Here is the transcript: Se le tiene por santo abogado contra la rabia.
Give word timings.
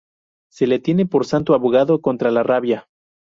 Se 0.51 0.65
le 0.65 0.79
tiene 0.79 1.05
por 1.05 1.27
santo 1.27 1.53
abogado 1.53 2.01
contra 2.01 2.31
la 2.31 2.41
rabia. 2.41 2.87